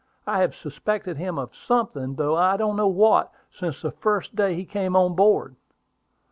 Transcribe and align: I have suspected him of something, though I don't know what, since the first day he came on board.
I 0.25 0.39
have 0.39 0.55
suspected 0.55 1.17
him 1.17 1.37
of 1.37 1.53
something, 1.55 2.15
though 2.15 2.35
I 2.35 2.57
don't 2.57 2.75
know 2.75 2.87
what, 2.87 3.31
since 3.51 3.83
the 3.83 3.91
first 3.91 4.35
day 4.35 4.55
he 4.55 4.65
came 4.65 4.95
on 4.95 5.13
board. 5.13 5.55